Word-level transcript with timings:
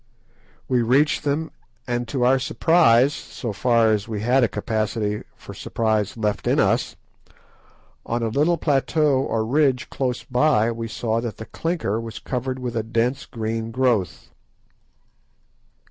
We 0.67 0.81
reached 0.81 1.25
them, 1.25 1.51
and 1.85 2.07
to 2.07 2.25
our 2.25 2.39
surprise, 2.39 3.13
so 3.13 3.53
far 3.53 3.91
as 3.91 4.07
we 4.07 4.21
had 4.21 4.43
a 4.43 4.47
capacity 4.47 5.21
for 5.35 5.53
surprise 5.53 6.17
left 6.17 6.47
in 6.47 6.59
us, 6.59 6.95
on 8.03 8.23
a 8.23 8.29
little 8.29 8.57
plateau 8.57 9.21
or 9.21 9.45
ridge 9.45 9.91
close 9.91 10.23
by 10.23 10.71
we 10.71 10.87
saw 10.87 11.21
that 11.21 11.37
the 11.37 11.45
clinker 11.45 12.01
was 12.01 12.17
covered 12.17 12.57
with 12.57 12.75
a 12.75 12.81
dense 12.81 13.27
green 13.27 13.69
growth. 13.69 14.29